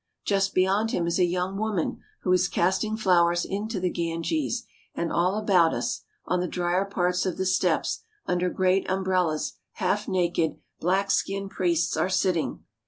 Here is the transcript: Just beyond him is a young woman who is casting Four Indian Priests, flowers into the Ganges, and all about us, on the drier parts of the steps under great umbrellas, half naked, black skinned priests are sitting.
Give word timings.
Just 0.25 0.55
beyond 0.55 0.89
him 0.89 1.05
is 1.05 1.19
a 1.19 1.25
young 1.25 1.59
woman 1.59 1.99
who 2.23 2.33
is 2.33 2.47
casting 2.47 2.97
Four 2.97 3.21
Indian 3.21 3.27
Priests, 3.33 3.43
flowers 3.43 3.45
into 3.45 3.79
the 3.79 3.89
Ganges, 3.91 4.63
and 4.95 5.11
all 5.13 5.37
about 5.37 5.75
us, 5.75 6.05
on 6.25 6.39
the 6.39 6.47
drier 6.47 6.85
parts 6.85 7.27
of 7.27 7.37
the 7.37 7.45
steps 7.45 8.01
under 8.25 8.49
great 8.49 8.89
umbrellas, 8.89 9.57
half 9.73 10.07
naked, 10.07 10.57
black 10.79 11.11
skinned 11.11 11.51
priests 11.51 11.95
are 11.95 12.09
sitting. 12.09 12.63